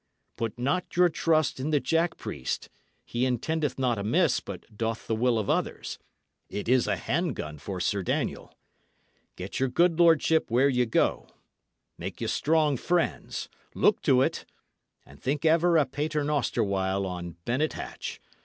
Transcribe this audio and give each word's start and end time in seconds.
Put 0.35 0.57
not 0.57 0.95
your 0.97 1.09
trust 1.09 1.59
in 1.59 1.69
the 1.69 1.79
jack 1.79 2.17
priest; 2.17 2.69
he 3.05 3.23
intendeth 3.23 3.77
not 3.77 3.99
amiss, 3.99 4.39
but 4.39 4.63
doth 4.75 5.05
the 5.05 5.13
will 5.13 5.37
of 5.37 5.47
others; 5.47 5.99
it 6.49 6.67
is 6.67 6.87
a 6.87 6.95
hand 6.97 7.35
gun 7.35 7.59
for 7.59 7.79
Sir 7.79 8.01
Daniel! 8.01 8.51
Get 9.35 9.59
your 9.59 9.69
good 9.69 9.99
lordship 9.99 10.49
where 10.49 10.69
ye 10.69 10.87
go; 10.87 11.27
make 11.99 12.19
you 12.19 12.27
strong 12.27 12.77
friends; 12.77 13.47
look 13.75 14.01
to 14.01 14.23
it. 14.23 14.43
And 15.05 15.21
think 15.21 15.45
ever 15.45 15.77
a 15.77 15.85
pater 15.85 16.23
noster 16.23 16.63
while 16.63 17.05
on 17.05 17.35
Bennet 17.45 17.73
Hatch. 17.73 18.19